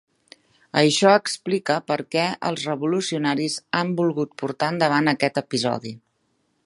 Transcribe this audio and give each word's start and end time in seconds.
Això 0.79 1.11
explica 1.17 1.75
per 1.91 1.97
què 2.15 2.23
els 2.51 2.65
revolucionaris 2.69 3.59
han 3.81 3.93
volgut 4.01 4.35
portar 4.45 4.71
endavant 4.75 5.13
aquest 5.13 5.43
episodi. 5.45 5.95